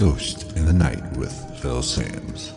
[0.00, 2.52] Ghost in the Night with Phil Sams.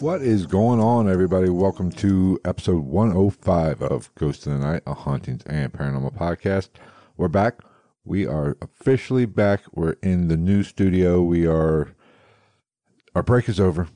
[0.00, 1.50] What is going on, everybody?
[1.50, 6.68] Welcome to episode 105 of Ghost in the Night, a hauntings and paranormal podcast.
[7.18, 7.60] We're back.
[8.04, 9.62] We are officially back.
[9.72, 11.20] We're in the new studio.
[11.22, 11.94] We are,
[13.14, 13.88] our break is over.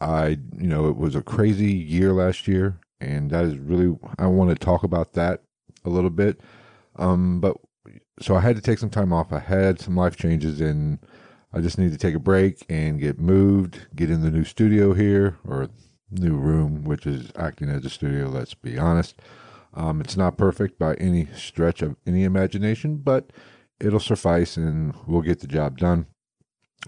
[0.00, 4.26] I, you know, it was a crazy year last year, and that is really, I
[4.26, 5.42] want to talk about that
[5.84, 6.40] a little bit.
[6.96, 7.56] Um, but
[8.20, 9.32] so I had to take some time off.
[9.32, 10.98] I had some life changes and
[11.52, 14.92] I just need to take a break and get moved, get in the new studio
[14.92, 15.68] here or
[16.10, 18.28] new room, which is acting as a studio.
[18.28, 19.20] Let's be honest.
[19.74, 23.30] Um, it's not perfect by any stretch of any imagination, but
[23.80, 26.06] it'll suffice and we'll get the job done.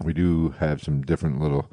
[0.03, 1.71] We do have some different little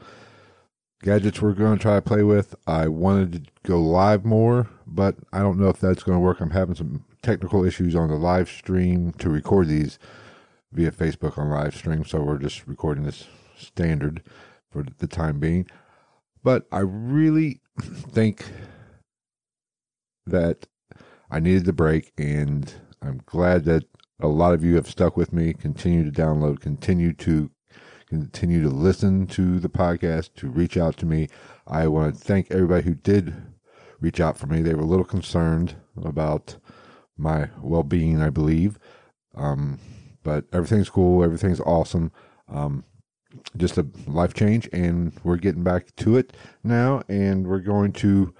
[1.02, 2.54] gadgets we're going to try to play with.
[2.66, 6.40] I wanted to go live more, but I don't know if that's going to work.
[6.40, 9.98] I'm having some technical issues on the live stream to record these
[10.72, 13.26] via Facebook on live stream, so we're just recording this
[13.56, 14.22] standard
[14.70, 15.66] for the time being.
[16.42, 18.44] But I really think
[20.26, 20.66] that
[21.30, 22.72] I needed the break, and
[23.02, 23.84] I'm glad that
[24.20, 27.50] a lot of you have stuck with me, continue to download, continue to
[28.08, 31.28] continue to listen to the podcast, to reach out to me.
[31.66, 33.34] I want to thank everybody who did
[34.00, 34.62] reach out for me.
[34.62, 36.56] They were a little concerned about
[37.16, 38.78] my well being, I believe.
[39.34, 39.78] Um,
[40.22, 42.12] but everything's cool, everything's awesome.
[42.48, 42.84] Um,
[43.56, 48.34] just a life change, and we're getting back to it now, and we're going to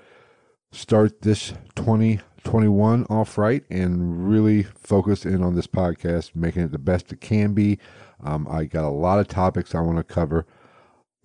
[0.73, 6.79] start this 2021 off right and really focus in on this podcast, making it the
[6.79, 7.79] best it can be.
[8.23, 10.47] Um, I got a lot of topics I want to cover,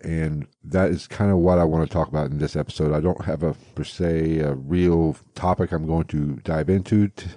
[0.03, 2.93] and that is kind of what I want to talk about in this episode.
[2.93, 7.27] I don't have a per se a real topic I'm going to dive into t-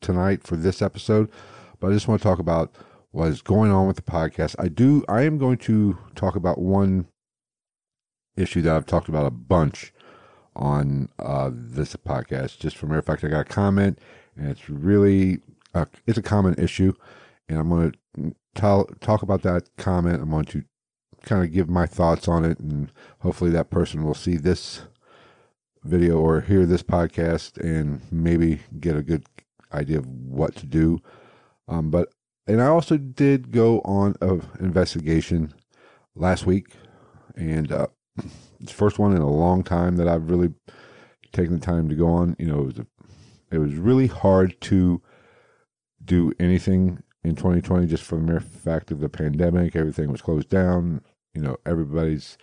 [0.00, 1.30] tonight for this episode,
[1.80, 2.74] but I just want to talk about
[3.10, 4.56] what is going on with the podcast.
[4.58, 5.04] I do.
[5.08, 7.06] I am going to talk about one
[8.36, 9.92] issue that I've talked about a bunch
[10.56, 12.58] on uh, this podcast.
[12.58, 13.98] Just for matter of fact, I got a comment,
[14.36, 15.40] and it's really
[15.74, 16.92] uh, it's a common issue,
[17.48, 17.98] and I'm going to
[18.54, 20.20] tell, talk about that comment.
[20.20, 20.64] I want to
[21.22, 24.82] kind of give my thoughts on it, and hopefully that person will see this
[25.82, 29.26] video or hear this podcast and maybe get a good
[29.72, 31.00] idea of what to do.
[31.68, 32.12] Um, but
[32.46, 35.54] and I also did go on a investigation
[36.14, 36.68] last week,
[37.36, 37.86] and uh,
[38.60, 40.52] it's first one in a long time that I've really
[41.32, 42.36] taken the time to go on.
[42.38, 42.86] You know, it was a,
[43.50, 45.00] it was really hard to
[46.04, 49.74] do anything in 2020 just for the mere fact of the pandemic.
[49.74, 51.02] Everything was closed down.
[51.34, 52.38] You know, everybody's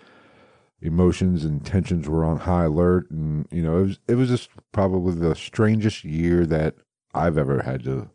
[0.82, 4.50] emotions and tensions were on high alert, and you know, it was it was just
[4.72, 6.76] probably the strangest year that
[7.14, 8.10] I've ever had to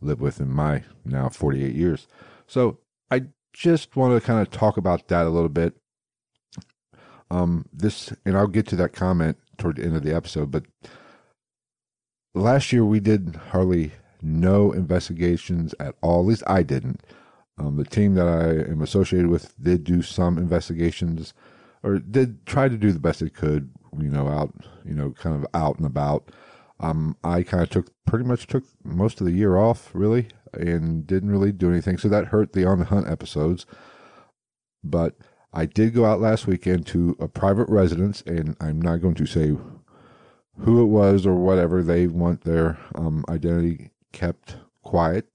[0.00, 2.06] live with in my now 48 years.
[2.46, 2.78] So
[3.10, 5.74] I just want to kind of talk about that a little bit.
[7.30, 10.64] Um, this, and I'll get to that comment toward the end of the episode, but
[12.34, 13.92] last year we did hardly
[14.22, 16.20] no investigations at all.
[16.20, 17.00] At least I didn't.
[17.58, 21.34] Um, the team that I am associated with did do some investigations
[21.82, 24.54] or did try to do the best it could, you know, out,
[24.84, 26.30] you know, kind of out and about.
[26.78, 31.06] Um, I kind of took pretty much took most of the year off, really, and
[31.06, 31.98] didn't really do anything.
[31.98, 33.66] So that hurt the on the hunt episodes.
[34.82, 35.16] But
[35.52, 39.26] I did go out last weekend to a private residence, and I'm not going to
[39.26, 39.56] say
[40.60, 41.82] who it was or whatever.
[41.82, 45.28] They want their um, identity kept quiet.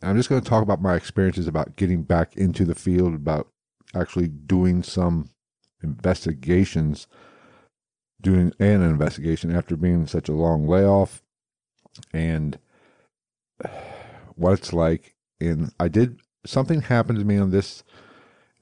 [0.00, 3.14] And I'm just going to talk about my experiences about getting back into the field,
[3.14, 3.48] about
[3.94, 5.30] actually doing some
[5.82, 7.06] investigations,
[8.20, 11.22] doing an investigation after being such a long layoff,
[12.12, 12.58] and
[14.34, 17.84] what it's like And I did something happened to me on this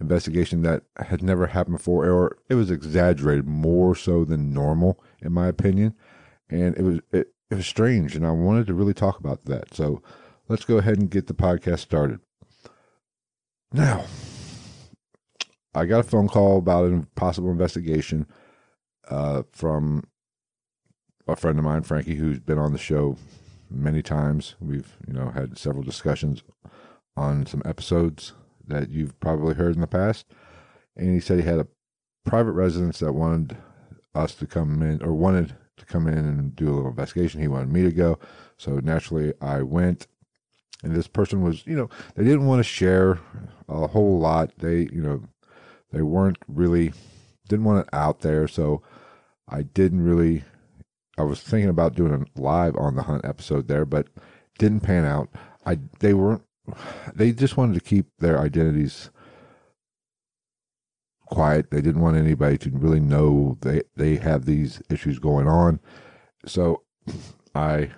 [0.00, 5.32] investigation that had never happened before, or it was exaggerated more so than normal, in
[5.32, 5.94] my opinion.
[6.50, 9.74] And it was it, it was strange, and I wanted to really talk about that.
[9.74, 10.02] So
[10.48, 12.20] let's go ahead and get the podcast started.
[13.72, 14.04] Now,
[15.74, 18.26] I got a phone call about a possible investigation
[19.08, 20.04] uh, from
[21.26, 23.16] a friend of mine, Frankie, who's been on the show
[23.70, 24.54] many times.
[24.60, 26.42] We've you know had several discussions
[27.16, 28.32] on some episodes
[28.66, 30.26] that you've probably heard in the past,
[30.96, 31.68] and he said he had a
[32.24, 33.56] private residence that wanted
[34.14, 37.40] us to come in or wanted to come in and do a little investigation.
[37.40, 38.18] He wanted me to go,
[38.56, 40.06] so naturally I went.
[40.82, 43.18] And this person was, you know, they didn't want to share
[43.68, 44.52] a whole lot.
[44.58, 45.22] They, you know,
[45.92, 46.92] they weren't really
[47.48, 48.82] didn't want it out there, so
[49.48, 50.44] I didn't really
[51.16, 54.08] I was thinking about doing a live on the hunt episode there, but
[54.58, 55.28] didn't pan out.
[55.64, 56.42] I they weren't
[57.14, 59.10] they just wanted to keep their identities
[61.26, 61.70] quiet.
[61.70, 65.80] They didn't want anybody to really know they they have these issues going on.
[66.46, 66.82] So
[67.54, 67.90] I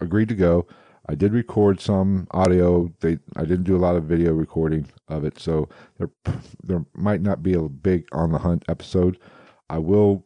[0.00, 0.66] agreed to go.
[1.08, 2.92] I did record some audio.
[3.00, 6.10] They I didn't do a lot of video recording of it, so there
[6.62, 9.18] there might not be a big on the hunt episode.
[9.68, 10.24] I will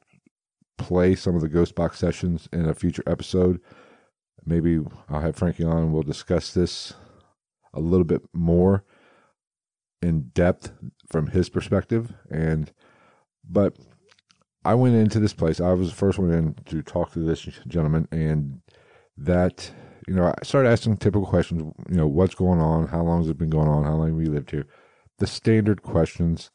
[0.77, 3.61] play some of the Ghost Box sessions in a future episode.
[4.45, 6.95] Maybe I'll have Frankie on and we'll discuss this
[7.75, 8.85] a little bit more
[10.03, 10.73] in depth
[11.11, 12.13] from his perspective.
[12.31, 12.73] And
[13.49, 13.77] but
[14.65, 15.61] I went into this place.
[15.61, 18.61] I was the first one in to talk to this gentleman, and
[19.17, 19.71] that
[20.07, 21.63] you know I started asking typical questions.
[21.89, 22.89] You know, what's going on?
[22.89, 23.85] How long has it been going on?
[23.85, 24.67] How long have we lived here?
[25.19, 26.51] The standard questions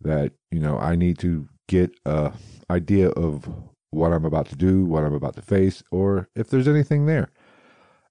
[0.00, 2.32] that you know I need to get a
[2.70, 3.48] idea of
[3.90, 7.30] what I'm about to do, what I'm about to face, or if there's anything there.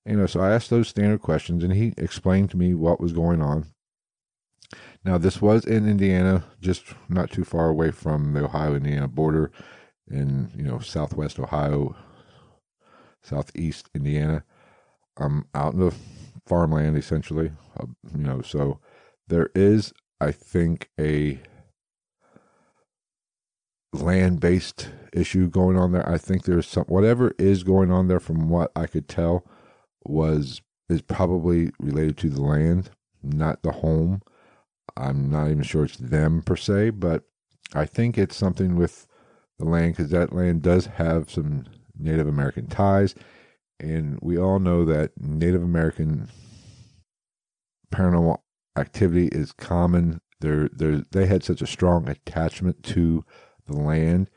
[0.05, 3.13] You know, so I asked those standard questions and he explained to me what was
[3.13, 3.65] going on.
[5.03, 9.51] Now, this was in Indiana, just not too far away from the Ohio Indiana border
[10.09, 11.95] in, you know, southwest Ohio,
[13.23, 14.43] southeast Indiana.
[15.17, 15.95] I'm out in the
[16.45, 18.79] farmland essentially, uh, you know, so
[19.27, 21.39] there is, I think, a
[23.93, 26.07] land based issue going on there.
[26.07, 29.45] I think there's some whatever is going on there from what I could tell
[30.05, 32.91] was is probably related to the land,
[33.23, 34.21] not the home.
[34.97, 37.23] I'm not even sure it's them per se, but
[37.73, 39.07] I think it's something with
[39.59, 41.65] the land because that land does have some
[41.97, 43.15] Native American ties,
[43.79, 46.29] and we all know that Native American
[47.93, 48.39] paranormal
[48.77, 50.21] activity is common.
[50.39, 53.23] They're, they're, they had such a strong attachment to
[53.67, 54.29] the land,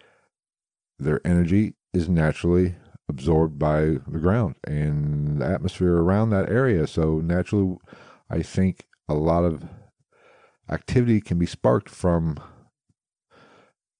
[0.98, 2.76] their energy is naturally
[3.08, 6.86] absorbed by the ground and the atmosphere around that area.
[6.86, 7.76] So naturally,
[8.30, 9.64] I think a lot of
[10.70, 12.38] activity can be sparked from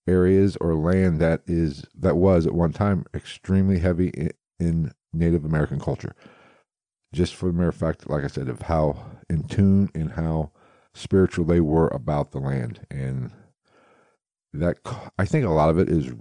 [0.07, 5.79] areas or land that is that was at one time extremely heavy in, Native American
[5.79, 6.17] culture.
[7.13, 8.97] Just for the mere fact, like I said, of how
[9.31, 10.51] in tune and how
[10.93, 13.31] spiritual they were about the land and
[14.53, 14.79] that
[15.17, 16.13] I think a lot of it is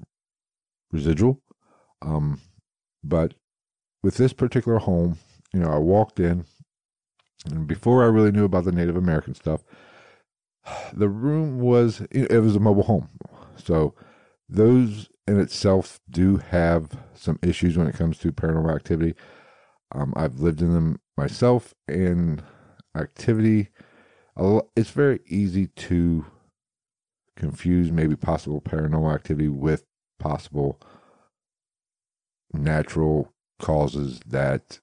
[0.91, 1.41] residual.
[2.03, 2.39] Um,
[3.03, 3.33] but
[4.03, 5.17] with this particular home,
[5.53, 6.45] you know, I walked in,
[7.49, 9.63] and before I really knew about the Native American stuff,
[10.93, 13.09] the room was it was a mobile home,
[13.55, 13.93] so
[14.47, 19.15] those in itself do have some issues when it comes to paranormal activity.
[19.93, 22.43] Um, I've lived in them myself, and
[22.95, 23.69] activity.
[24.75, 26.25] It's very easy to
[27.35, 29.85] confuse maybe possible paranormal activity with
[30.19, 30.79] possible
[32.53, 34.79] natural causes that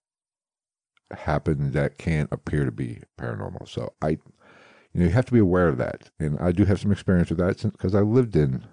[1.13, 3.69] happen that can't appear to be paranormal.
[3.69, 4.19] So I,
[4.93, 6.11] you know, you have to be aware of that.
[6.19, 8.65] And I do have some experience with that because I lived in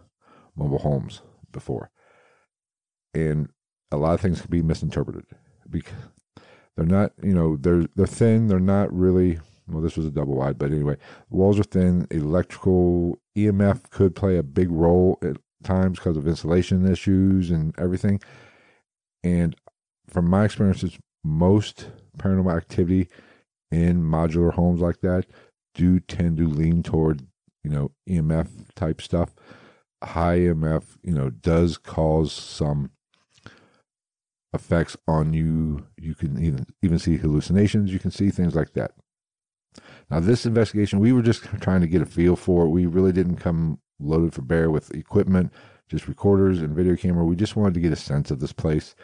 [0.56, 1.22] mobile homes
[1.52, 1.92] before.
[3.14, 3.50] And
[3.92, 5.26] a lot of things can be misinterpreted
[5.70, 5.94] because
[6.76, 10.36] they're not, you know, they're they're thin, they're not really well, this was a double
[10.36, 10.96] wide, but anyway,
[11.30, 12.08] walls are thin.
[12.10, 18.22] Electrical EMF could play a big role at times because of insulation issues and everything.
[19.24, 19.56] And
[20.08, 23.10] from my experiences, most paranormal activity
[23.72, 25.26] in modular homes like that
[25.78, 27.28] do tend to lean toward,
[27.64, 29.34] you know, EMF type stuff.
[30.04, 32.92] High EMF, you know, does cause some
[34.54, 35.88] effects on you.
[35.98, 37.94] You can even even see hallucinations.
[37.94, 38.92] You can see things like that.
[40.10, 42.70] Now, this investigation, we were just trying to get a feel for it.
[42.70, 45.54] We really didn't come loaded for bear with equipment,
[45.88, 47.24] just recorders and video camera.
[47.24, 48.96] We just wanted to get a sense of this place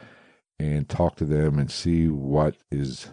[0.59, 3.07] and talk to them and see what is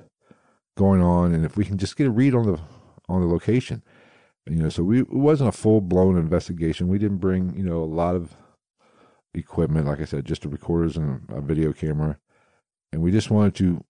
[0.77, 2.59] going on, and if we can just get a read on the
[3.11, 3.83] on the location.
[4.47, 6.89] You know, so we it wasn't a full blown investigation.
[6.89, 8.35] We didn't bring you know a lot of
[9.35, 12.19] equipment, like I said, just the recorders and a video camera,
[12.93, 13.85] and we just wanted to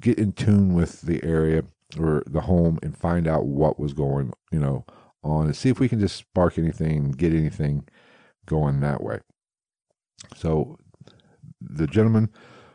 [0.00, 1.64] get in tune with the area
[1.98, 4.86] or the home and find out what was going, you know,
[5.22, 7.86] on and see if we can just spark anything, get anything
[8.46, 9.20] going that way.
[10.36, 10.78] So
[11.60, 12.30] the gentleman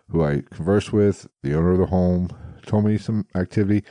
[0.09, 2.29] who I conversed with, the owner of the home,
[2.65, 3.83] told me some activity.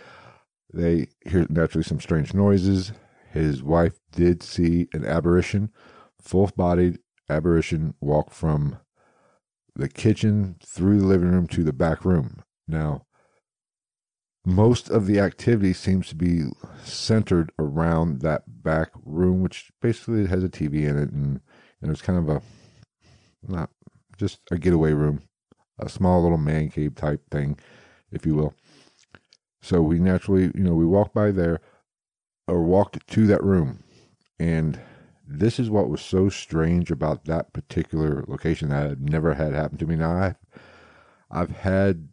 [0.72, 2.92] They hear naturally some strange noises.
[3.32, 5.70] His wife did see an apparition,
[6.20, 8.78] full bodied apparition, walk from
[9.74, 12.42] the kitchen through the living room to the back room.
[12.66, 13.06] Now,
[14.44, 16.44] most of the activity seems to be
[16.84, 21.40] centered around that back room, which basically has a TV in it, and,
[21.82, 22.42] and it's kind of a
[23.46, 23.70] not
[24.16, 25.22] just a getaway room,
[25.78, 27.58] a small little man cave type thing,
[28.10, 28.54] if you will.
[29.66, 31.60] So we naturally, you know, we walked by there
[32.46, 33.82] or walked to that room,
[34.38, 34.80] and
[35.26, 39.80] this is what was so strange about that particular location that I've never had happened
[39.80, 39.96] to me.
[39.96, 40.36] Now I've
[41.32, 42.10] I've had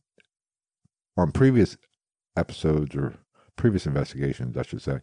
[1.15, 1.77] on previous
[2.35, 3.19] episodes or
[3.55, 5.01] previous investigations, I should say.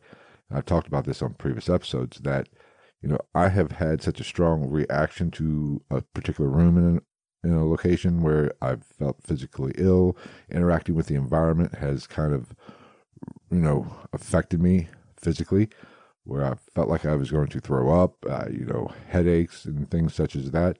[0.50, 2.48] I've talked about this on previous episodes that
[3.00, 7.00] you know I have had such a strong reaction to a particular room in
[7.42, 10.16] in a location where I've felt physically ill.
[10.50, 12.54] Interacting with the environment has kind of
[13.50, 15.68] you know affected me physically,
[16.24, 18.24] where I felt like I was going to throw up.
[18.28, 20.78] Uh, you know, headaches and things such as that.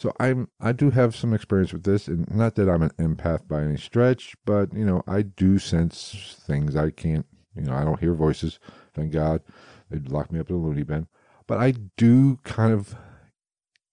[0.00, 3.46] So I'm I do have some experience with this, and not that I'm an empath
[3.46, 7.26] by any stretch, but you know I do sense things I can't.
[7.54, 8.58] You know I don't hear voices.
[8.94, 9.42] Thank God
[9.90, 11.06] they'd lock me up in a loony bin,
[11.46, 12.94] but I do kind of,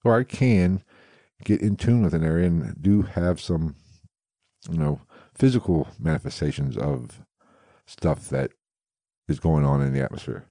[0.06, 0.82] or I can
[1.44, 3.76] get in tune with an area and do have some,
[4.70, 5.02] you know,
[5.36, 7.26] physical manifestations of
[7.86, 8.52] stuff that
[9.28, 10.46] is going on in the atmosphere.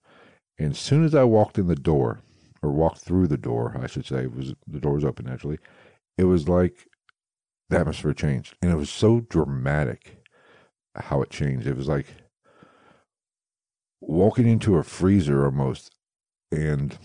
[0.58, 2.20] And as soon as I walked in the door,
[2.62, 5.58] or walked through the door, I should say, it was the door was open actually.
[6.18, 6.88] It was like
[7.68, 10.24] the atmosphere changed, and it was so dramatic
[10.94, 11.66] how it changed.
[11.66, 12.06] It was like
[14.00, 15.94] walking into a freezer almost,
[16.50, 16.98] and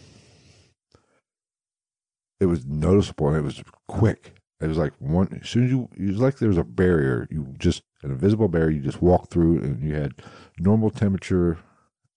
[2.42, 4.36] it was noticeable and it was quick.
[4.60, 7.28] It was like one as soon as you it was like there was a barrier.
[7.32, 8.72] You just an invisible barrier.
[8.72, 10.22] You just walk through, and you had
[10.60, 11.58] normal temperature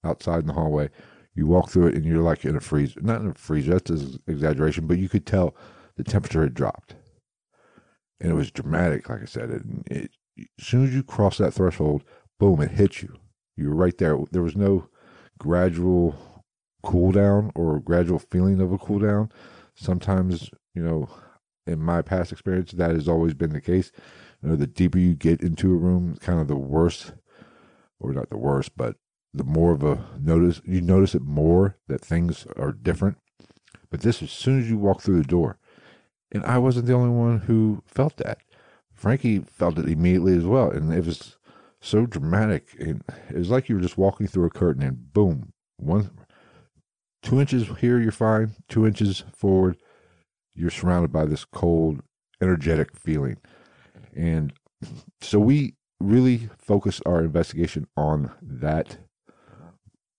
[0.05, 0.91] outside in the hallway
[1.35, 3.01] you walk through it and you're like in a freezer.
[3.01, 5.55] Not in a freezer, that's an exaggeration, but you could tell
[5.97, 6.95] the temperature had dropped.
[8.21, 9.51] And it was dramatic, like I said.
[9.51, 12.05] And it, as soon as you cross that threshold,
[12.39, 13.15] boom, it hits you.
[13.57, 14.17] You were right there.
[14.31, 14.89] There was no
[15.39, 16.17] gradual
[16.83, 19.31] cool down or gradual feeling of a cool down.
[19.75, 21.09] Sometimes, you know,
[21.67, 23.91] in my past experience, that has always been the case.
[24.43, 27.13] You know, the deeper you get into a room, kind of the worse,
[27.99, 28.97] or not the worst, but
[29.33, 33.19] the more of a notice you notice it more that things are different.
[33.91, 35.59] But this as soon as you walk through the door.
[36.33, 38.39] And I wasn't the only one who felt that.
[38.93, 40.71] Frankie felt it immediately as well.
[40.71, 41.37] And it was
[41.81, 42.75] so dramatic.
[42.79, 46.11] And it was like you were just walking through a curtain and boom, one
[47.25, 49.77] two inches here you're fine, two inches forward,
[50.55, 52.01] you're surrounded by this cold,
[52.41, 53.39] energetic feeling.
[54.15, 54.53] And
[55.21, 58.99] so we really focus our investigation on that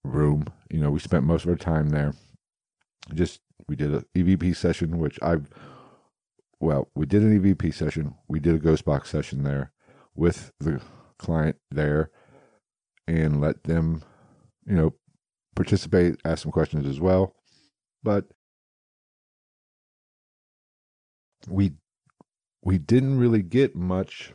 [0.04, 0.48] room.
[0.70, 2.14] You know, we spent most of our time there.
[3.14, 5.48] Just we did a EVP session, which I've
[6.60, 8.16] well, we did an EVP session.
[8.28, 9.72] We did a ghost box session there
[10.16, 10.82] with the
[11.20, 12.10] client there,
[13.08, 14.02] and let them,
[14.66, 14.94] you know,
[15.56, 17.36] participate, ask some questions as well.
[18.04, 18.26] But
[21.48, 21.74] we
[22.64, 24.34] we didn't really get much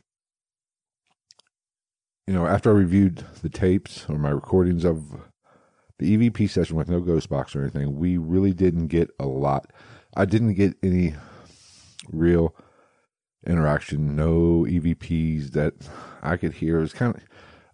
[2.28, 5.20] you know after i reviewed the tapes or my recordings of
[6.00, 9.70] the EVP session with no ghost box or anything, we really didn't get a lot.
[10.16, 11.14] I didn't get any
[12.10, 12.56] real
[13.46, 15.74] interaction, no EVPs that
[16.22, 16.78] I could hear.
[16.78, 17.22] It was kind of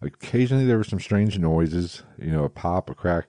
[0.03, 3.29] occasionally there were some strange noises, you know, a pop, a crack,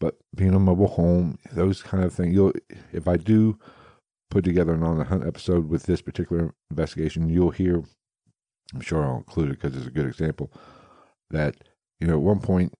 [0.00, 2.34] but being a mobile home, those kind of things.
[2.34, 2.52] You'll,
[2.92, 3.58] if I do
[4.30, 7.82] put together an on the hunt episode with this particular investigation, you'll hear.
[8.74, 10.52] I'm sure I'll include it because it's a good example.
[11.30, 11.56] That
[12.00, 12.74] you know, at one point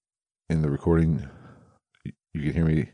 [0.50, 1.28] in the recording,
[2.04, 2.90] you can hear me.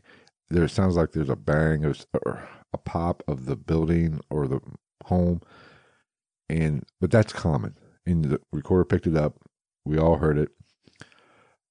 [0.49, 4.59] There sounds like there's a bang or a pop of the building or the
[5.05, 5.41] home,
[6.49, 7.75] and but that's common.
[8.05, 9.37] And the recorder picked it up.
[9.85, 10.49] We all heard it.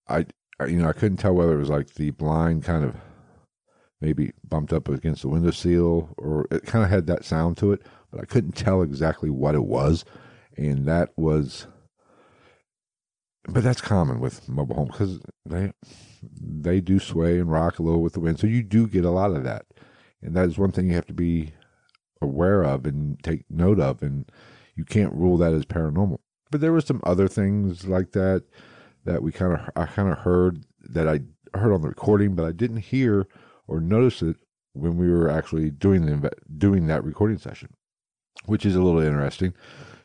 [0.09, 0.26] I,
[0.61, 2.97] I you know, I couldn't tell whether it was like the blind kind of
[4.00, 7.73] maybe bumped up against the window seal or it kind of had that sound to
[7.73, 10.04] it, but I couldn't tell exactly what it was.
[10.57, 11.66] And that was
[13.49, 15.73] but that's common with mobile homes because they
[16.40, 19.11] they do sway and rock a little with the wind, so you do get a
[19.11, 19.66] lot of that,
[20.21, 21.52] and that is one thing you have to be
[22.21, 24.31] aware of and take note of, and
[24.76, 26.19] you can't rule that as paranormal.
[26.53, 28.45] But there were some other things like that
[29.05, 31.21] that we kind of I kind of heard that I
[31.59, 33.27] heard on the recording, but I didn't hear
[33.67, 34.37] or notice it
[34.75, 37.71] when we were actually doing the doing that recording session,
[38.45, 39.55] which is a little interesting.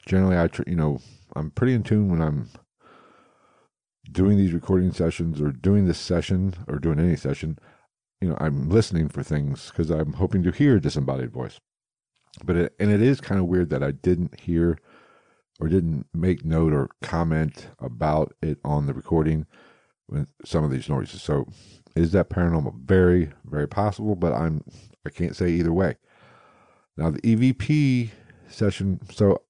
[0.06, 1.02] Generally, I you know
[1.36, 2.50] I'm pretty in tune when I'm
[4.10, 7.60] doing these recording sessions or doing this session or doing any session.
[8.22, 11.60] You know, I'm listening for things because I'm hoping to hear a disembodied voice.
[12.46, 14.78] But it, and it is kind of weird that I didn't hear
[15.60, 19.46] or didn't make note or comment about it on the recording
[20.08, 21.22] with some of these noises.
[21.22, 21.46] So
[21.96, 22.80] is that paranormal?
[22.82, 24.64] Very, very possible, but I'm
[25.06, 25.96] I can't say either way.
[26.98, 28.10] Now the EVP
[28.50, 29.42] session, so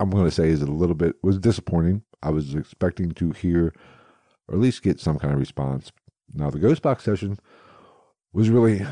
[0.00, 2.02] I'm to say is a little bit was disappointing.
[2.22, 3.74] I was expecting to hear
[4.48, 5.92] or at least get some kind of response.
[6.32, 7.38] Now the ghost box session
[8.32, 8.84] was really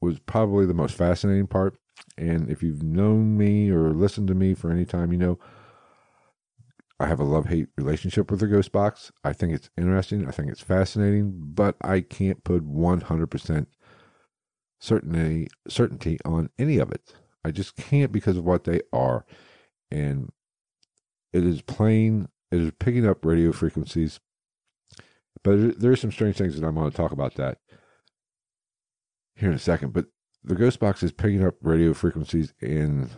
[0.00, 1.76] was probably the most fascinating part.
[2.16, 5.38] And if you've known me or listened to me for any time, you know
[7.00, 9.12] I have a love hate relationship with the ghost box.
[9.22, 10.26] I think it's interesting.
[10.26, 13.66] I think it's fascinating, but I can't put 100%
[14.80, 17.14] certainty certainty on any of it.
[17.44, 19.24] I just can't because of what they are.
[19.90, 20.30] And
[21.32, 24.18] it is playing, it is picking up radio frequencies.
[25.44, 27.58] But there are some strange things that I'm going to talk about that
[29.36, 29.92] here in a second.
[29.92, 30.06] But
[30.42, 33.10] the ghost box is picking up radio frequencies and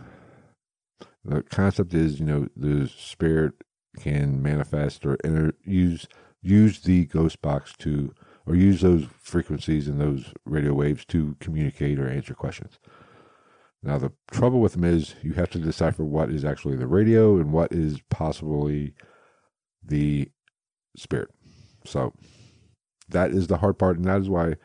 [1.25, 3.55] the concept is, you know, the spirit
[3.99, 6.07] can manifest or enter, use
[6.43, 8.15] use the ghost box to
[8.47, 12.79] or use those frequencies and those radio waves to communicate or answer questions.
[13.83, 17.37] Now the trouble with them is you have to decipher what is actually the radio
[17.37, 18.95] and what is possibly
[19.83, 20.31] the
[20.97, 21.31] spirit.
[21.85, 22.13] So
[23.09, 24.57] that is the hard part, and that is why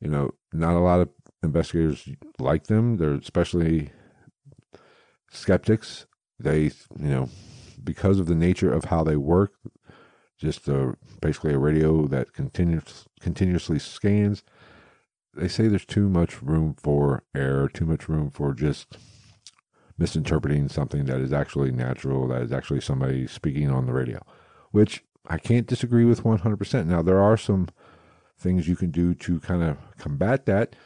[0.00, 1.08] you know not a lot of
[1.42, 2.08] investigators
[2.38, 2.96] like them.
[2.96, 3.90] They're especially
[5.30, 6.06] skeptics.
[6.38, 6.64] They
[6.98, 7.28] you know
[7.88, 9.54] because of the nature of how they work,
[10.36, 14.44] just a, basically a radio that continuously scans.
[15.32, 18.98] They say there's too much room for error, too much room for just
[19.96, 24.20] misinterpreting something that is actually natural, that is actually somebody speaking on the radio,
[24.70, 26.86] which I can't disagree with 100%.
[26.86, 27.68] Now, there are some
[28.38, 30.76] things you can do to kind of combat that.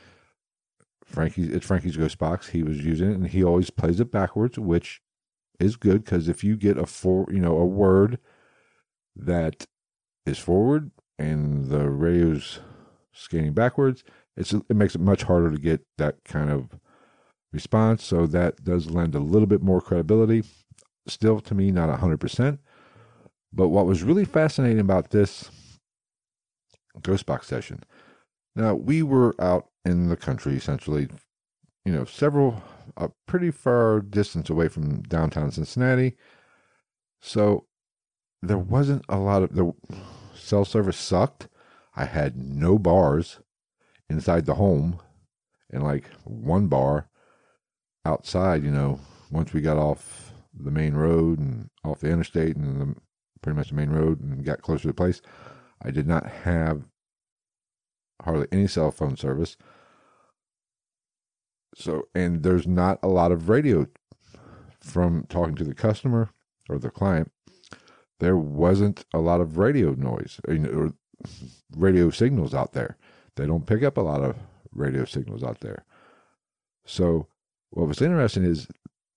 [1.04, 2.50] Frankie, it's Frankie's Ghost Box.
[2.50, 5.01] He was using it, and he always plays it backwards, which
[5.62, 8.18] is good because if you get a for you know a word
[9.14, 9.66] that
[10.26, 12.60] is forward and the radio's
[13.12, 14.04] scanning backwards,
[14.36, 16.78] it's it makes it much harder to get that kind of
[17.52, 18.04] response.
[18.04, 20.44] So that does lend a little bit more credibility.
[21.06, 22.60] Still, to me, not hundred percent.
[23.52, 25.50] But what was really fascinating about this
[27.02, 27.82] ghost box session,
[28.56, 31.08] now we were out in the country essentially,
[31.84, 32.62] you know, several
[32.96, 36.16] a pretty far distance away from downtown Cincinnati.
[37.20, 37.66] So
[38.42, 39.72] there wasn't a lot of the
[40.34, 41.48] cell service sucked.
[41.96, 43.40] I had no bars
[44.08, 45.00] inside the home
[45.70, 47.08] and like one bar
[48.04, 52.80] outside, you know, once we got off the main road and off the interstate and
[52.80, 52.94] the,
[53.40, 55.22] pretty much the main road and got closer to the place,
[55.82, 56.82] I did not have
[58.22, 59.56] hardly any cell phone service.
[61.74, 63.86] So, and there's not a lot of radio
[64.80, 66.30] from talking to the customer
[66.68, 67.30] or the client.
[68.20, 70.92] There wasn't a lot of radio noise or
[71.76, 72.96] radio signals out there.
[73.36, 74.36] They don't pick up a lot of
[74.72, 75.84] radio signals out there.
[76.84, 77.28] So,
[77.70, 78.68] what was interesting is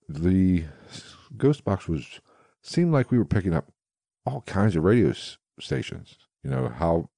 [0.07, 0.65] the
[1.35, 2.21] ghost box was
[2.61, 3.71] seemed like we were picking up
[4.25, 5.13] all kinds of radio
[5.59, 6.17] stations.
[6.43, 7.09] You know how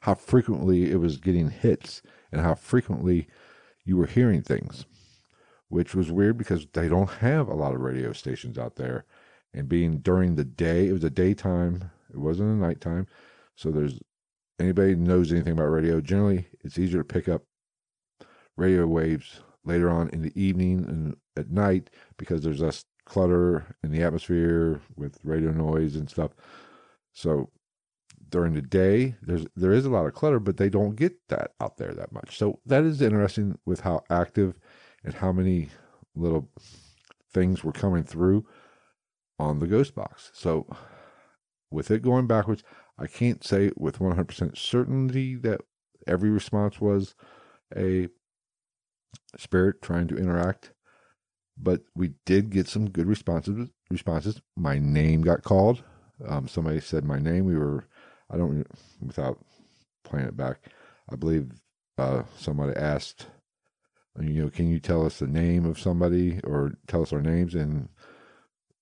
[0.00, 3.28] how frequently it was getting hits and how frequently
[3.84, 4.84] you were hearing things,
[5.68, 9.04] which was weird because they don't have a lot of radio stations out there.
[9.52, 13.06] And being during the day, it was a daytime, it wasn't a nighttime.
[13.56, 13.98] So there's
[14.58, 17.42] anybody knows anything about radio, generally it's easier to pick up
[18.56, 23.90] radio waves later on in the evening and at night because there's less clutter in
[23.90, 26.30] the atmosphere with radio noise and stuff.
[27.12, 27.50] So
[28.30, 31.52] during the day there's there is a lot of clutter but they don't get that
[31.60, 32.38] out there that much.
[32.38, 34.58] So that is interesting with how active
[35.04, 35.70] and how many
[36.14, 36.48] little
[37.32, 38.46] things were coming through
[39.38, 40.30] on the ghost box.
[40.34, 40.66] So
[41.70, 42.62] with it going backwards
[42.98, 45.60] i can't say with 100% certainty that
[46.06, 47.14] every response was
[47.76, 48.08] a
[49.36, 50.72] spirit trying to interact
[51.56, 54.40] but we did get some good responses responses.
[54.56, 55.82] My name got called.
[56.26, 57.44] Um, somebody said my name.
[57.44, 57.86] We were,
[58.30, 58.66] I don't,
[59.04, 59.38] without
[60.04, 60.58] playing it back,
[61.10, 61.50] I believe
[61.98, 63.26] uh, somebody asked,
[64.20, 67.54] you know, can you tell us the name of somebody or tell us our names?
[67.54, 67.88] And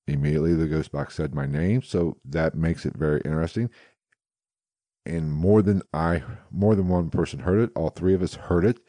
[0.07, 1.83] immediately the ghost box said my name.
[1.83, 3.71] So that makes it very interesting.
[5.07, 7.71] And more than I, more than one person heard it.
[7.75, 8.81] All three of us heard it.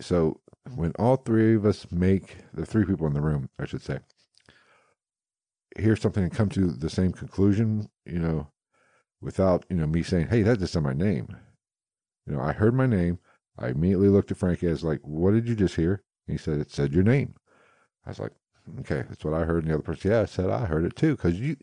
[0.00, 0.40] So
[0.74, 4.00] when all three of us make the three people in the room, I should say,
[5.78, 8.48] hear something and come to the same conclusion, you know,
[9.20, 11.28] without, you know, me saying, Hey, that just said my name.
[12.26, 13.18] You know, I heard my name.
[13.58, 16.02] I immediately looked at Frankie as like, what did you just hear?
[16.26, 17.34] And he said, it said your name.
[18.04, 18.32] I was like,
[18.80, 19.64] okay, that's what I heard.
[19.64, 21.16] And the other person, yeah, I said, I heard it too.
[21.16, 21.56] Cause you,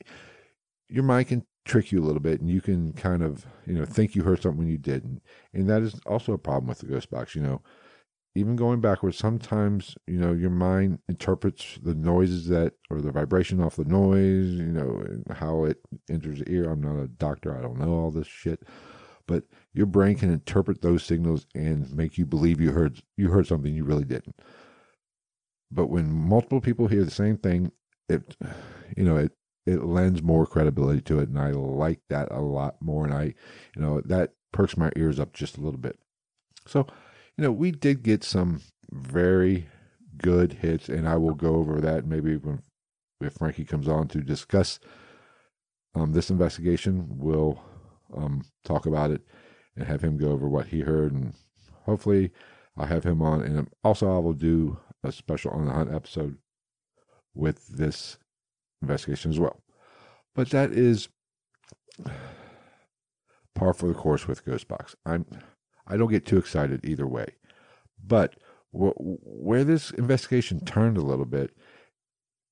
[0.89, 3.85] your mind can trick you a little bit and you can kind of, you know,
[3.85, 5.21] think you heard something when you didn't.
[5.53, 7.35] And that is also a problem with the ghost box.
[7.35, 7.61] You know,
[8.35, 13.61] even going backwards, sometimes, you know, your mind interprets the noises that, or the vibration
[13.61, 15.03] off the noise, you know,
[15.35, 15.77] how it
[16.09, 16.69] enters the ear.
[16.69, 17.55] I'm not a doctor.
[17.55, 18.63] I don't know all this shit,
[19.27, 19.43] but
[19.73, 23.73] your brain can interpret those signals and make you believe you heard, you heard something
[23.73, 24.35] you really didn't.
[25.71, 27.71] But when multiple people hear the same thing,
[28.09, 28.35] it,
[28.97, 29.31] you know, it,
[29.65, 31.29] it lends more credibility to it.
[31.29, 33.05] And I like that a lot more.
[33.05, 33.33] And I,
[33.75, 35.97] you know, that perks my ears up just a little bit.
[36.67, 36.87] So,
[37.37, 39.67] you know, we did get some very
[40.17, 42.61] good hits, and I will go over that maybe when
[43.21, 44.79] if Frankie comes on to discuss
[45.95, 47.07] um, this investigation.
[47.09, 47.61] We'll
[48.15, 49.21] um, talk about it
[49.75, 51.33] and have him go over what he heard, and
[51.85, 52.31] hopefully,
[52.77, 53.41] I'll have him on.
[53.41, 56.37] And also, I will do a special on the hunt episode
[57.33, 58.17] with this
[58.81, 59.61] investigation as well.
[60.35, 61.09] But that is
[63.55, 64.95] par for the course with Ghostbox.
[65.05, 65.25] I'm
[65.87, 67.27] I don't get too excited either way.
[68.05, 68.35] But
[68.71, 71.51] wh- where this investigation turned a little bit,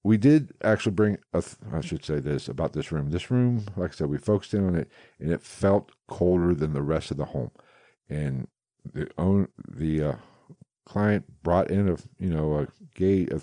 [0.03, 3.11] we did actually bring a th- I should say this about this room.
[3.11, 4.89] This room, like I said, we focused in on it,
[5.19, 7.51] and it felt colder than the rest of the home.
[8.09, 8.47] And
[8.93, 10.15] the own the uh,
[10.85, 13.41] client brought in a you know a gauge, a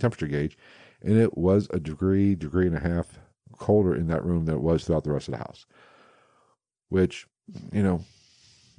[0.00, 0.58] temperature gauge,
[1.02, 3.18] and it was a degree, degree and a half
[3.58, 5.66] colder in that room than it was throughout the rest of the house.
[6.88, 7.26] Which,
[7.72, 8.04] you know,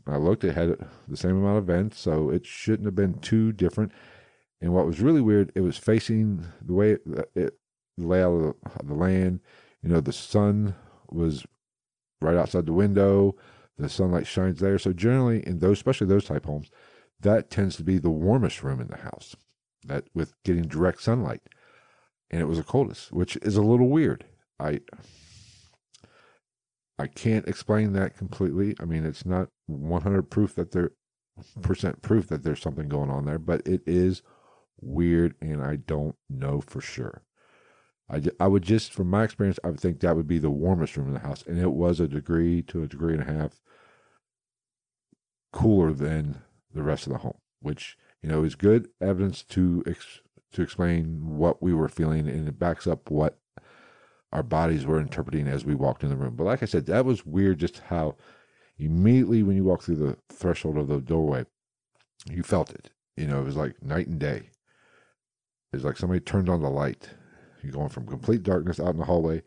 [0.07, 3.51] I looked, it had the same amount of vents, so it shouldn't have been too
[3.51, 3.91] different.
[4.61, 7.01] And what was really weird, it was facing the way it,
[7.35, 7.59] it
[7.97, 9.39] the layout of the, the land.
[9.81, 10.75] You know, the sun
[11.09, 11.45] was
[12.21, 13.35] right outside the window.
[13.77, 14.79] The sunlight shines there.
[14.79, 16.69] So generally, in those, especially those type homes,
[17.19, 19.35] that tends to be the warmest room in the house.
[19.83, 21.41] That with getting direct sunlight,
[22.31, 24.25] and it was the coldest, which is a little weird.
[24.59, 24.79] I
[26.97, 28.75] I can't explain that completely.
[28.79, 30.91] I mean, it's not 100 proof that there
[31.61, 34.21] percent proof that there's something going on there, but it is
[34.79, 37.23] weird, and I don't know for sure.
[38.09, 40.95] I, I would just, from my experience, I would think that would be the warmest
[40.95, 43.59] room in the house, and it was a degree to a degree and a half
[45.51, 46.41] cooler than
[46.73, 51.37] the rest of the home, which you know is good evidence to ex, to explain
[51.37, 53.39] what we were feeling, and it backs up what
[54.31, 56.35] our bodies were interpreting as we walked in the room.
[56.35, 58.15] But like I said, that was weird just how
[58.77, 61.45] immediately when you walk through the threshold of the doorway,
[62.29, 62.89] you felt it.
[63.15, 64.49] You know, it was like night and day.
[65.71, 67.09] It was like somebody turned on the light.
[67.63, 69.41] You're going from complete darkness out in the hallway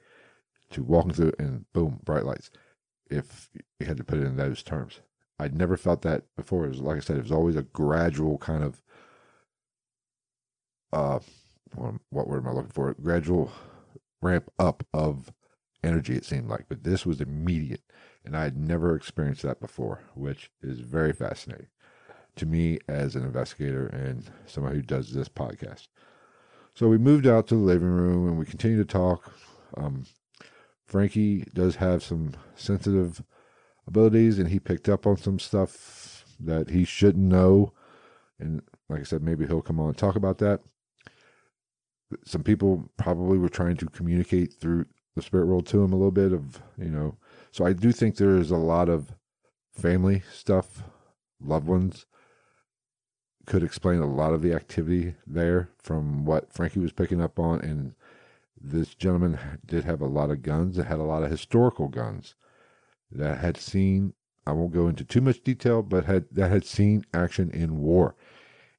[0.70, 2.50] to walking through and boom, bright lights.
[3.10, 5.00] If you had to put it in those terms,
[5.38, 6.66] I'd never felt that before.
[6.66, 8.82] It was like I said, it was always a gradual kind of
[10.92, 11.20] uh,
[12.10, 12.94] what word am I looking for?
[12.94, 13.52] Gradual
[14.20, 15.32] ramp up of
[15.82, 16.66] energy, it seemed like.
[16.68, 17.82] But this was immediate.
[18.24, 21.68] And I had never experienced that before, which is very fascinating
[22.36, 25.88] to me as an investigator and somebody who does this podcast.
[26.74, 29.32] So we moved out to the living room and we continued to talk.
[29.76, 30.06] Um,
[30.86, 33.22] Frankie does have some sensitive
[33.86, 37.72] abilities and he picked up on some stuff that he shouldn't know.
[38.38, 40.60] And like I said, maybe he'll come on and talk about that
[42.24, 46.10] some people probably were trying to communicate through the spirit world to him a little
[46.10, 47.16] bit of you know.
[47.50, 49.14] So i do think there is a lot of
[49.72, 50.82] family stuff.
[51.40, 52.06] Loved ones
[53.46, 57.60] could explain a lot of the activity there from what frankie was picking up on.
[57.60, 57.94] And
[58.60, 62.34] this gentleman did have a lot of guns that had a lot of historical guns
[63.10, 64.12] that had seen
[64.46, 68.14] i won't go into too much detail but had that had seen action in war.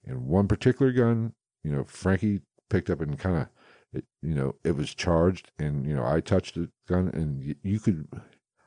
[0.05, 4.75] And one particular gun you know frankie picked up and kind of, you know, it
[4.75, 8.07] was charged, and you know, I touched the gun, and you, could.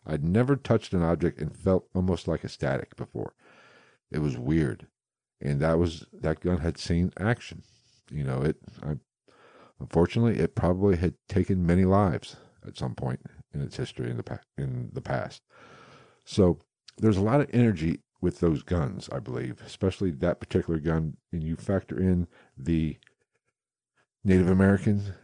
[0.04, 3.34] I'd never touched an object and felt almost like a static before.
[4.10, 4.88] It was weird,
[5.40, 7.62] and that was that gun had seen action.
[8.10, 8.56] You know, it.
[8.82, 8.96] I,
[9.78, 12.36] unfortunately, it probably had taken many lives
[12.66, 13.20] at some point,
[13.54, 15.42] in its history in the in the past.
[16.24, 16.58] So
[16.98, 21.16] there's a lot of energy with those guns, I believe, especially that particular gun.
[21.32, 22.98] And you factor in the
[24.24, 25.14] Native American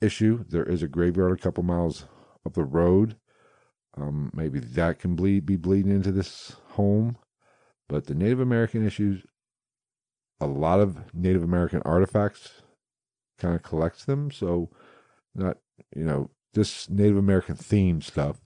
[0.00, 0.44] issue.
[0.48, 2.06] There is a graveyard a couple miles
[2.44, 3.16] up the road.
[3.96, 7.16] Um, maybe that can bleed be bleeding into this home,
[7.88, 9.24] but the Native American issues,
[10.38, 12.62] a lot of Native American artifacts
[13.38, 14.30] kind of collects them.
[14.30, 14.70] So,
[15.34, 15.58] not
[15.94, 18.40] you know this Native American theme stuff,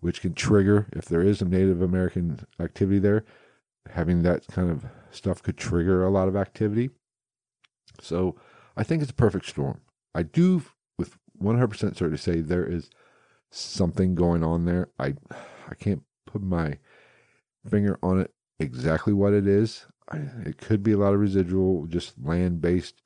[0.00, 3.24] which can trigger if there is some Native American activity there.
[3.90, 6.88] Having that kind of stuff could trigger a lot of activity.
[8.00, 8.36] So,
[8.76, 9.80] I think it's a perfect storm.
[10.14, 10.62] I do,
[10.98, 12.90] with 100% certainty, say there is
[13.50, 14.88] something going on there.
[14.98, 15.14] I
[15.68, 16.78] I can't put my
[17.68, 19.86] finger on it exactly what it is.
[20.10, 23.00] I, it could be a lot of residual, just land based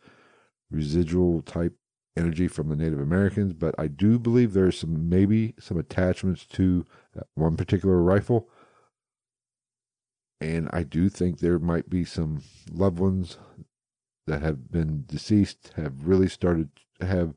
[0.70, 1.74] residual type
[2.16, 6.84] energy from the Native Americans, but I do believe there's some maybe some attachments to
[7.14, 8.48] that one particular rifle.
[10.40, 13.38] And I do think there might be some loved ones
[14.28, 17.34] that have been deceased have really started have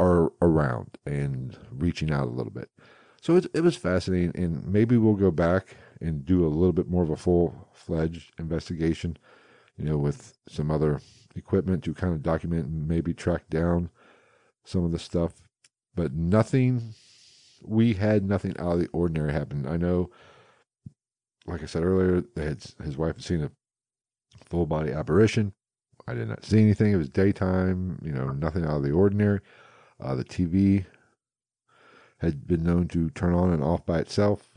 [0.00, 2.70] are around and reaching out a little bit.
[3.20, 6.88] So it, it was fascinating, and maybe we'll go back and do a little bit
[6.88, 9.16] more of a full fledged investigation,
[9.76, 11.00] you know, with some other
[11.36, 13.90] equipment to kind of document and maybe track down
[14.64, 15.34] some of the stuff.
[15.94, 16.94] But nothing,
[17.62, 19.68] we had nothing out of the ordinary happen.
[19.68, 20.10] I know,
[21.46, 23.52] like I said earlier, had, his wife had seen a
[24.46, 25.52] full body apparition.
[26.06, 26.92] I did not see anything.
[26.92, 29.40] It was daytime, you know, nothing out of the ordinary.
[30.00, 30.84] Uh, the TV
[32.18, 34.48] had been known to turn on and off by itself.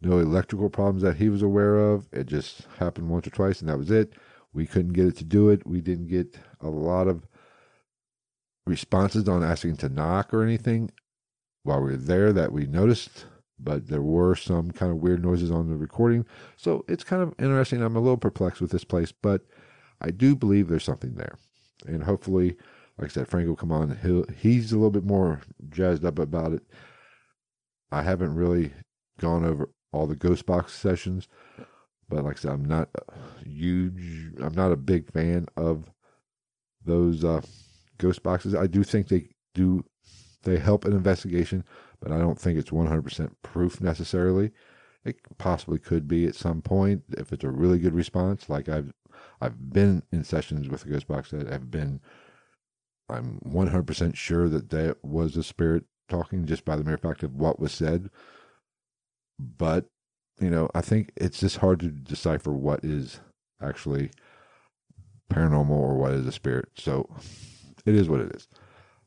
[0.00, 2.06] No electrical problems that he was aware of.
[2.12, 4.14] It just happened once or twice, and that was it.
[4.52, 5.66] We couldn't get it to do it.
[5.66, 7.26] We didn't get a lot of
[8.66, 10.90] responses on asking to knock or anything
[11.64, 13.26] while we were there that we noticed,
[13.58, 16.24] but there were some kind of weird noises on the recording.
[16.56, 17.82] So it's kind of interesting.
[17.82, 19.42] I'm a little perplexed with this place, but
[20.00, 21.36] I do believe there's something there.
[21.86, 22.56] And hopefully,
[22.98, 23.98] like I said, Frank will come on.
[24.02, 26.62] He'll, he's a little bit more jazzed up about it.
[27.90, 28.72] I haven't really
[29.20, 31.28] gone over all the ghost box sessions,
[32.08, 32.88] but like I said, I'm not
[33.44, 34.32] huge.
[34.40, 35.90] I'm not a big fan of
[36.84, 37.40] those uh,
[37.98, 38.54] ghost boxes.
[38.54, 39.84] I do think they do
[40.42, 41.64] they help an investigation,
[42.00, 44.52] but I don't think it's 100% proof necessarily.
[45.04, 48.48] It possibly could be at some point if it's a really good response.
[48.48, 48.92] Like I've
[49.40, 52.00] I've been in sessions with a ghost box that have been
[53.10, 57.34] I'm 100% sure that that was a spirit talking just by the mere fact of
[57.34, 58.10] what was said.
[59.38, 59.86] But,
[60.40, 63.20] you know, I think it's just hard to decipher what is
[63.62, 64.10] actually
[65.32, 66.68] paranormal or what is a spirit.
[66.76, 67.08] So
[67.86, 68.48] it is what it is.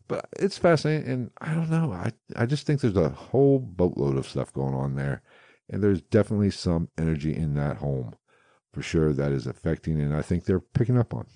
[0.07, 1.09] But it's fascinating.
[1.09, 1.91] And I don't know.
[1.91, 5.21] I, I just think there's a whole boatload of stuff going on there.
[5.69, 8.15] And there's definitely some energy in that home
[8.73, 9.99] for sure that is affecting.
[9.99, 11.27] And I think they're picking up on.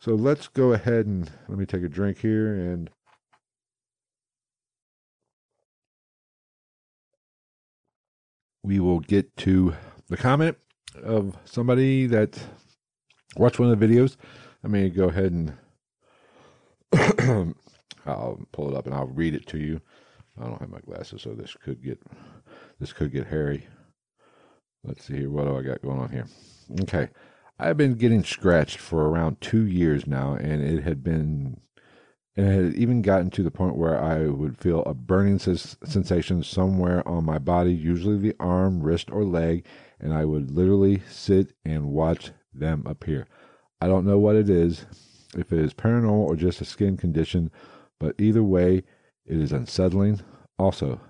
[0.00, 2.88] So let's go ahead and let me take a drink here and
[8.62, 9.74] we will get to
[10.08, 10.56] the comment
[11.02, 12.38] of somebody that
[13.36, 14.16] watched one of the videos.
[14.62, 15.54] Let me go ahead and
[18.06, 19.80] I'll pull it up and I'll read it to you.
[20.40, 22.00] I don't have my glasses, so this could get
[22.78, 23.66] this could get hairy.
[24.84, 25.30] Let's see here.
[25.30, 26.26] What do I got going on here?
[26.82, 27.08] Okay.
[27.58, 31.60] I've been getting scratched for around two years now, and it had been,
[32.36, 36.44] and it had even gotten to the point where I would feel a burning sensation
[36.44, 39.66] somewhere on my body, usually the arm, wrist, or leg,
[39.98, 43.26] and I would literally sit and watch them appear.
[43.80, 44.86] I don't know what it is,
[45.36, 47.50] if it is paranormal or just a skin condition,
[47.98, 48.84] but either way,
[49.26, 50.20] it is unsettling.
[50.58, 51.00] Also,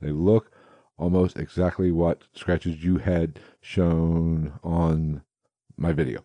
[0.00, 0.52] they look
[0.98, 5.22] almost exactly what scratches you had shown on
[5.76, 6.20] my video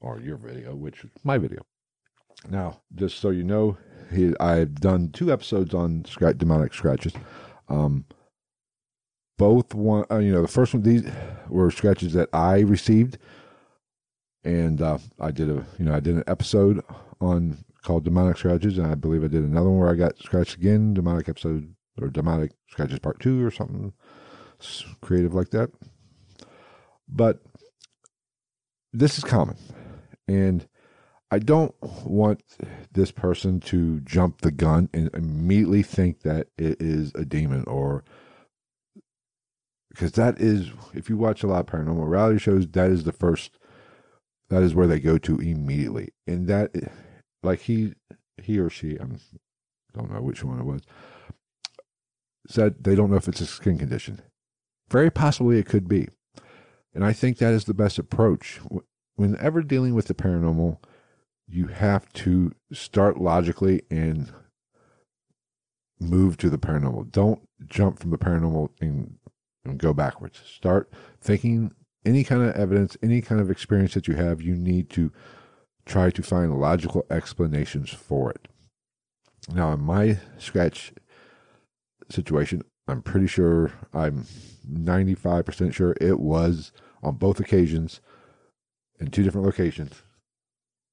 [0.00, 1.64] or your video, which is my video.
[2.50, 3.78] Now, just so you know,
[4.40, 7.12] I've done two episodes on scratch, demonic scratches.
[7.68, 8.04] Um,
[9.38, 11.04] both one, uh, you know, the first one, these
[11.48, 13.18] were scratches that I received,
[14.44, 16.82] and uh, I did a, you know, I did an episode
[17.20, 20.56] on called demonic scratches, and I believe I did another one where I got scratched
[20.56, 23.92] again, demonic episode or demonic scratches part two or something
[25.00, 25.70] creative like that.
[27.08, 27.40] But
[28.92, 29.56] this is common.
[30.26, 30.66] And
[31.30, 32.42] I don't want
[32.92, 38.04] this person to jump the gun and immediately think that it is a demon or
[39.90, 43.12] because that is if you watch a lot of paranormal reality shows that is the
[43.12, 43.58] first
[44.50, 46.70] that is where they go to immediately and that
[47.42, 47.94] like he
[48.42, 49.06] he or she I
[49.94, 50.82] don't know which one it was
[52.48, 54.20] said they don't know if it's a skin condition.
[54.88, 56.08] Very possibly it could be.
[56.94, 58.60] And I think that is the best approach.
[59.16, 60.78] Whenever dealing with the paranormal,
[61.46, 64.32] you have to start logically and
[66.00, 67.10] move to the paranormal.
[67.10, 69.16] Don't jump from the paranormal and,
[69.64, 70.40] and go backwards.
[70.44, 71.72] Start thinking
[72.04, 75.12] any kind of evidence, any kind of experience that you have, you need to
[75.84, 78.48] try to find logical explanations for it.
[79.52, 80.92] Now, in my scratch
[82.10, 84.26] situation, I'm pretty sure, I'm
[84.70, 86.72] 95% sure it was
[87.02, 88.00] on both occasions
[89.00, 90.02] in two different locations,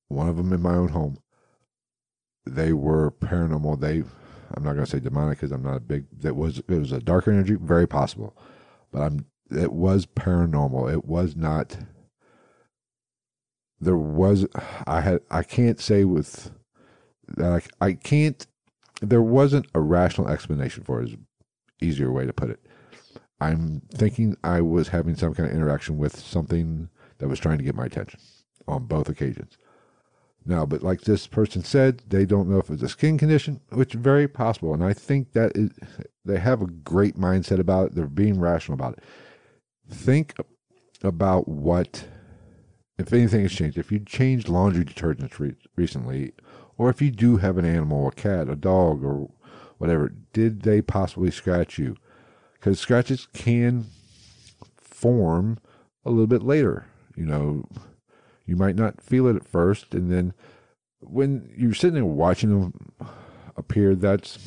[0.08, 1.20] one of them in my own home.
[2.46, 3.80] They were paranormal.
[3.80, 4.04] They,
[4.54, 6.92] I'm not going to say demonic because I'm not a big, that was, it was
[6.92, 8.36] a dark energy, very possible,
[8.92, 10.92] but I'm, it was paranormal.
[10.92, 11.78] It was not,
[13.80, 14.46] there was,
[14.88, 16.52] I had, I can't say with,
[17.28, 18.46] that I, I can't,
[19.02, 21.18] there wasn't a rational explanation for it, is
[21.82, 22.60] easier way to put it.
[23.40, 27.64] I'm thinking I was having some kind of interaction with something that was trying to
[27.64, 28.20] get my attention
[28.68, 29.58] on both occasions.
[30.46, 33.96] Now, but like this person said, they don't know if it's a skin condition, which
[33.96, 34.74] is very possible.
[34.74, 35.72] And I think that is,
[36.26, 37.96] they have a great mindset about it.
[37.96, 39.04] They're being rational about it.
[39.90, 40.36] Think
[41.02, 42.06] about what,
[42.98, 43.78] if anything has changed.
[43.78, 46.34] If you changed laundry detergents re- recently,
[46.78, 49.30] or if you do have an animal, a cat, a dog, or
[49.84, 51.98] whatever, did they possibly scratch you?
[52.54, 53.86] Because scratches can
[54.78, 55.60] form
[56.06, 56.86] a little bit later.
[57.18, 57.66] You know,
[58.46, 60.34] you might not feel it at first, and then
[61.02, 62.94] when you're sitting there watching them
[63.58, 64.40] appear, that's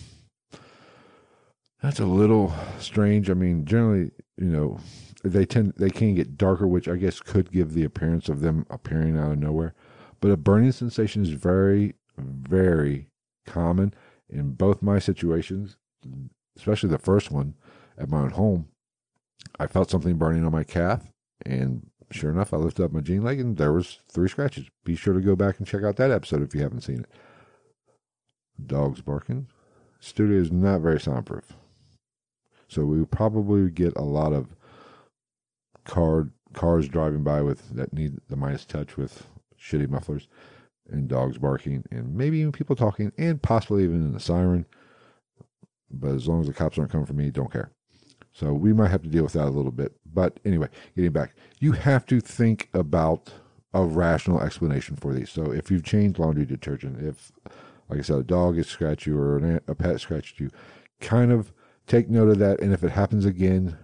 [1.82, 3.28] that's a little strange.
[3.28, 4.80] I mean, generally, you know,
[5.22, 8.64] they tend they can get darker, which I guess could give the appearance of them
[8.70, 9.74] appearing out of nowhere.
[10.18, 13.10] But a burning sensation is very, very
[13.44, 13.92] common
[14.28, 15.76] in both my situations,
[16.56, 17.54] especially the first one
[17.98, 18.68] at my own home.
[19.58, 21.12] I felt something burning on my calf,
[21.44, 24.66] and sure enough, I lifted up my jean leg and there was three scratches.
[24.84, 27.10] Be sure to go back and check out that episode if you haven't seen it.
[28.64, 29.48] Dogs barking.
[30.00, 31.52] Studio is not very soundproof.
[32.68, 34.54] So we probably get a lot of
[35.84, 39.26] car cars driving by with that need the Midas touch with
[39.60, 40.26] shitty mufflers
[40.90, 44.66] and dogs barking and maybe even people talking and possibly even the siren.
[45.90, 47.70] But as long as the cops aren't coming for me, don't care.
[48.32, 49.92] So we might have to deal with that a little bit.
[50.12, 53.32] But anyway, getting back, you have to think about
[53.72, 55.30] a rational explanation for these.
[55.30, 57.32] So if you've changed laundry detergent, if,
[57.88, 60.50] like I said, a dog has scratched you or an, a pet scratched you,
[61.00, 61.52] kind of
[61.86, 62.60] take note of that.
[62.60, 63.78] And if it happens again,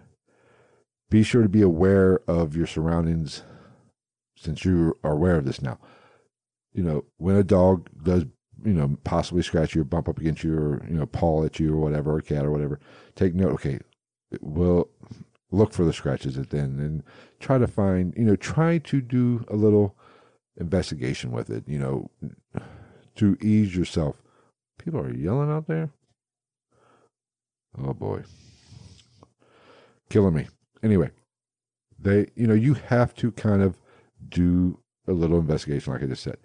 [1.10, 3.42] be sure to be aware of your surroundings
[4.36, 5.78] since you are aware of this now.
[6.74, 8.24] You know, when a dog does,
[8.64, 11.61] you know, possibly scratch you or bump up against you or, you know, paw at
[11.61, 12.80] you or whatever, or cat or whatever,
[13.14, 13.78] take note, okay,
[14.40, 14.88] we'll
[15.50, 17.02] look for the scratches at the end and
[17.40, 19.96] try to find, you know, try to do a little
[20.56, 22.11] investigation with it, you know,
[23.16, 24.16] to ease yourself.
[24.78, 25.90] People are yelling out there.
[27.78, 28.22] Oh boy.
[30.08, 30.48] Killing me.
[30.82, 31.11] Anyway,
[31.98, 33.78] they, you know, you have to kind of
[34.28, 36.38] do a little investigation, like I just said.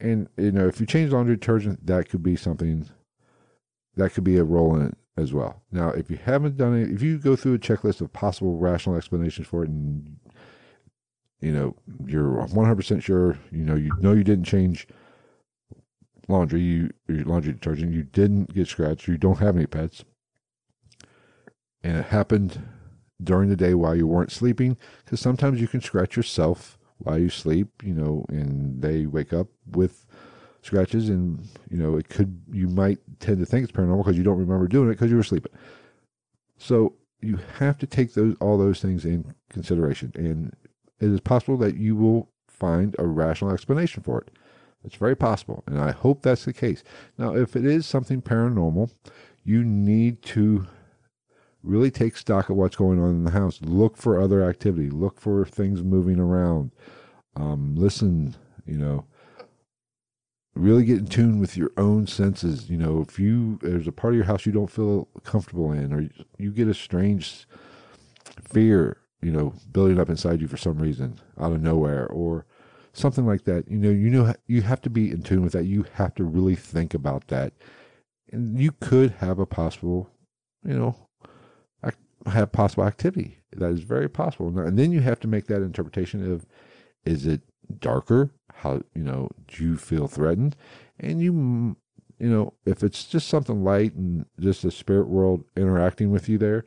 [0.00, 2.88] And, you know, if you change laundry detergent, that could be something,
[3.96, 5.62] that could be a role in it as well.
[5.70, 8.96] Now, if you haven't done it, if you go through a checklist of possible rational
[8.96, 10.16] explanations for it, and
[11.40, 14.86] you know you're 100% sure, you know you know you didn't change
[16.28, 20.04] laundry, you laundry detergent, you didn't get scratched, you don't have any pets,
[21.82, 22.62] and it happened
[23.22, 27.28] during the day while you weren't sleeping, because sometimes you can scratch yourself while you
[27.28, 30.06] sleep, you know, and they wake up with
[30.62, 34.24] scratches, and you know it could you might tend to think it's paranormal because you
[34.24, 35.52] don't remember doing it because you were sleeping.
[36.58, 40.54] So you have to take those all those things in consideration, and
[41.00, 44.30] it is possible that you will find a rational explanation for it.
[44.84, 46.82] It's very possible, and I hope that's the case.
[47.18, 48.90] Now, if it is something paranormal,
[49.44, 50.66] you need to
[51.62, 53.60] really take stock of what's going on in the house.
[53.62, 54.90] Look for other activity.
[54.90, 56.72] Look for things moving around.
[57.36, 58.36] Um, listen,
[58.66, 59.04] you know,
[60.54, 62.70] really get in tune with your own senses.
[62.70, 65.92] You know, if you there's a part of your house you don't feel comfortable in,
[65.92, 66.08] or
[66.38, 67.46] you get a strange
[68.42, 72.46] fear, you know, building up inside you for some reason out of nowhere, or
[72.92, 73.68] something like that.
[73.70, 75.64] You know, you know, you have to be in tune with that.
[75.64, 77.52] You have to really think about that,
[78.32, 80.10] and you could have a possible,
[80.64, 80.96] you know,
[82.26, 86.32] have possible activity that is very possible, and then you have to make that interpretation
[86.32, 86.46] of,
[87.04, 87.42] is it
[87.78, 88.30] darker?
[88.54, 89.30] How you know?
[89.48, 90.56] Do you feel threatened?
[90.98, 91.76] And you
[92.20, 96.36] you know, if it's just something light and just the spirit world interacting with you
[96.36, 96.64] there,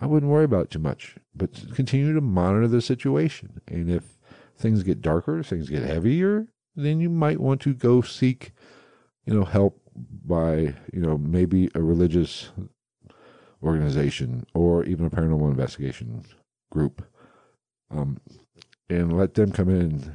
[0.00, 1.16] I wouldn't worry about too much.
[1.34, 3.60] But continue to monitor the situation.
[3.68, 4.18] And if
[4.58, 8.52] things get darker, things get heavier, then you might want to go seek,
[9.24, 12.50] you know, help by, you know, maybe a religious
[13.62, 16.24] organization or even a paranormal investigation
[16.70, 17.04] group.
[17.90, 18.20] Um,
[18.88, 20.14] and let them come in.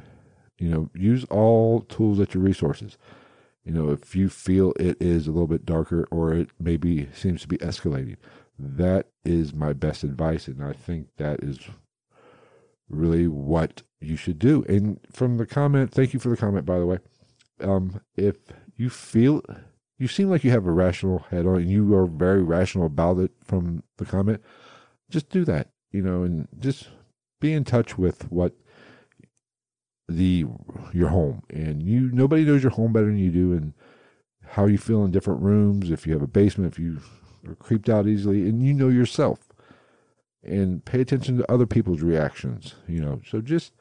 [0.58, 2.98] You know, use all tools at your resources.
[3.64, 7.42] You know, if you feel it is a little bit darker or it maybe seems
[7.42, 8.16] to be escalating,
[8.58, 10.48] that is my best advice.
[10.48, 11.58] And I think that is
[12.88, 14.64] really what you should do.
[14.68, 16.98] And from the comment, thank you for the comment, by the way.
[17.60, 18.36] Um, if
[18.76, 19.42] you feel
[19.98, 23.18] you seem like you have a rational head on and you are very rational about
[23.18, 24.40] it from the comment,
[25.10, 26.88] just do that, you know, and just
[27.40, 28.54] be in touch with what
[30.08, 30.46] the
[30.92, 31.42] your home.
[31.50, 33.74] And you nobody knows your home better than you do and
[34.50, 37.00] how you feel in different rooms if you have a basement if you
[37.46, 39.40] are creeped out easily and you know yourself.
[40.44, 43.20] And pay attention to other people's reactions you know.
[43.28, 43.72] So just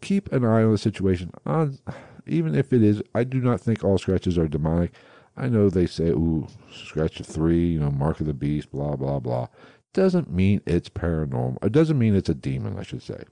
[0.00, 1.30] keep an eye on the situation.
[1.46, 1.78] On
[2.26, 4.92] even if it is i do not think all scratches are demonic
[5.36, 8.96] i know they say ooh scratch of three you know mark of the beast blah
[8.96, 9.46] blah blah
[9.94, 13.22] doesn't mean it's paranormal it doesn't mean it's a demon i should say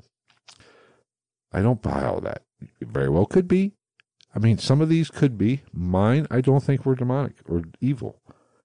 [1.53, 2.43] I don't buy all that.
[2.81, 3.73] It very well could be.
[4.35, 5.63] I mean, some of these could be.
[5.73, 8.21] Mine, I don't think were demonic or evil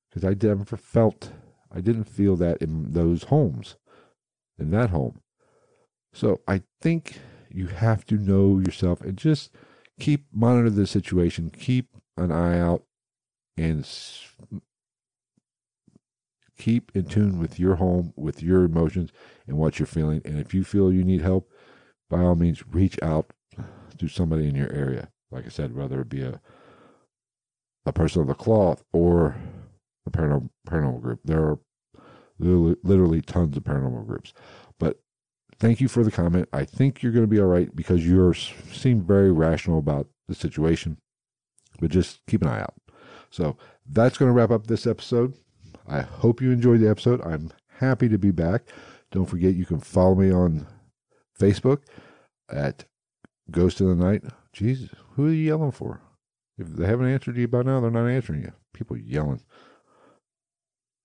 [0.10, 1.32] because I never felt,
[1.74, 3.76] I didn't feel that in those homes,
[4.60, 5.22] in that home.
[6.14, 7.20] So I think
[7.50, 9.52] you have to know yourself and just
[10.00, 12.84] keep monitor the situation, keep an eye out,
[13.58, 13.88] and
[16.58, 19.12] keep in tune with your home, with your emotions,
[19.48, 20.22] and what you're feeling.
[20.26, 21.50] And if you feel you need help,
[22.10, 23.32] by all means, reach out
[23.98, 25.10] to somebody in your area.
[25.32, 26.40] Like I said, whether it be a
[27.86, 29.36] a person of the cloth or
[30.06, 31.20] a paranormal, paranormal group.
[31.24, 31.60] There are
[32.40, 34.34] literally, literally tons of paranormal groups.
[34.80, 35.00] But
[35.60, 36.50] thank you for the comment.
[36.52, 40.36] I think you're going to be all right because you seem very rational about the
[40.36, 40.98] situation.
[41.80, 42.74] But just keep an eye out.
[43.36, 45.34] So that's going to wrap up this episode.
[45.90, 47.20] I hope you enjoyed the episode.
[47.22, 48.62] I'm happy to be back.
[49.12, 50.66] Don't forget you can follow me on
[51.38, 51.82] Facebook
[52.50, 52.86] at
[53.52, 54.24] Ghost in the Night.
[54.54, 56.02] Jesus, who are you yelling for?
[56.58, 58.54] If they haven't answered you by now, they're not answering you.
[58.74, 59.42] People yelling.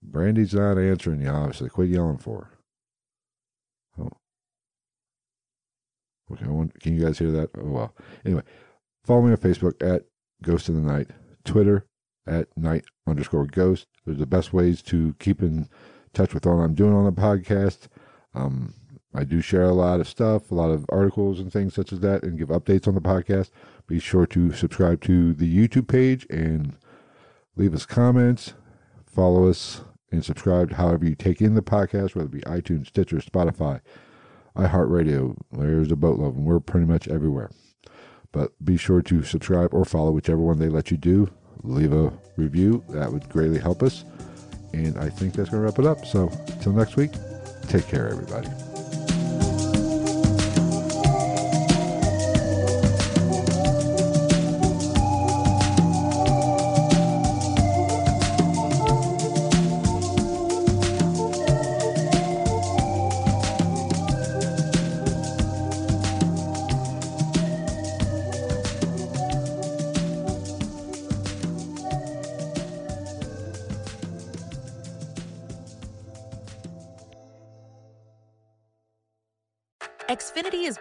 [0.00, 1.68] Brandy's not answering you, obviously.
[1.68, 2.48] Quit yelling for
[3.96, 4.04] her.
[4.04, 4.10] Oh.
[6.32, 7.50] Okay, can you guys hear that?
[7.58, 7.96] Oh, well.
[8.24, 8.42] Anyway,
[9.04, 10.04] follow me on Facebook at
[10.44, 11.08] Ghost in the Night,
[11.44, 11.89] Twitter
[12.30, 13.86] at night underscore ghost.
[14.06, 15.68] Those are the best ways to keep in
[16.14, 17.88] touch with all I'm doing on the podcast.
[18.34, 18.74] Um,
[19.12, 22.00] I do share a lot of stuff, a lot of articles and things such as
[22.00, 23.50] that, and give updates on the podcast.
[23.88, 26.76] Be sure to subscribe to the YouTube page and
[27.56, 28.54] leave us comments.
[29.04, 33.16] Follow us and subscribe however you take in the podcast, whether it be iTunes, Stitcher,
[33.16, 33.80] Spotify,
[34.56, 35.36] iHeartRadio.
[35.50, 37.50] There's a boatload, and we're pretty much everywhere.
[38.30, 41.30] But be sure to subscribe or follow whichever one they let you do.
[41.62, 44.04] Leave a review, that would greatly help us.
[44.72, 46.06] And I think that's going to wrap it up.
[46.06, 47.10] So, until next week,
[47.68, 48.48] take care, everybody.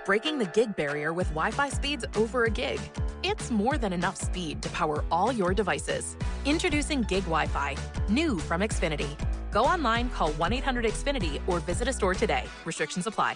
[0.09, 2.79] Breaking the gig barrier with Wi Fi speeds over a gig.
[3.21, 6.17] It's more than enough speed to power all your devices.
[6.45, 7.75] Introducing Gig Wi Fi,
[8.09, 9.11] new from Xfinity.
[9.51, 12.45] Go online, call 1 800 Xfinity, or visit a store today.
[12.65, 13.35] Restrictions apply.